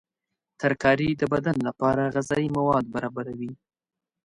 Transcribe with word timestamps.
ترکاري 0.61 1.09
د 1.17 1.23
بدن 1.33 1.57
لپاره 1.67 2.11
غذایي 2.15 2.47
مواد 2.57 2.85
برابروي. 2.95 3.51